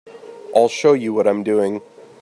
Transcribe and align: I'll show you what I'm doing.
I'll 0.55 0.67
show 0.67 0.93
you 0.93 1.13
what 1.13 1.27
I'm 1.27 1.43
doing. 1.43 1.83